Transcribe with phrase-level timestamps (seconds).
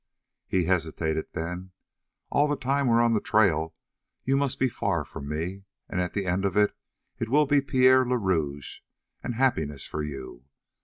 [0.47, 1.73] He hesitated, then:
[2.31, 3.75] "All the time we're on the trail
[4.23, 6.73] you must be far from me, and at the end of it
[7.27, 8.79] will be Pierre le Rouge
[9.21, 10.45] and happiness for you.